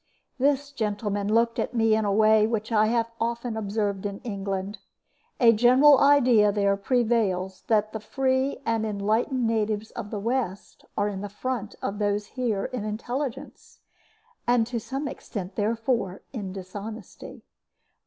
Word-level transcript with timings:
This 0.39 0.71
gentleman 0.71 1.31
looked 1.31 1.59
at 1.59 1.75
me 1.75 1.95
in 1.95 2.05
a 2.05 2.11
way 2.11 2.47
which 2.47 2.71
I 2.71 2.87
have 2.87 3.11
often 3.21 3.55
observed 3.55 4.03
in 4.07 4.17
England. 4.21 4.79
A 5.39 5.53
general 5.53 5.99
idea 5.99 6.51
there 6.51 6.75
prevails 6.75 7.61
that 7.67 7.93
the 7.93 7.99
free 7.99 8.57
and 8.65 8.83
enlightened 8.83 9.45
natives 9.45 9.91
of 9.91 10.09
the 10.09 10.17
West 10.17 10.85
are 10.97 11.07
in 11.07 11.29
front 11.29 11.75
of 11.83 11.99
those 11.99 12.25
here 12.33 12.65
in 12.65 12.83
intelligence, 12.83 13.81
and 14.47 14.65
to 14.65 14.79
some 14.79 15.07
extent, 15.07 15.53
therefore, 15.55 16.23
in 16.33 16.51
dishonesty. 16.51 17.43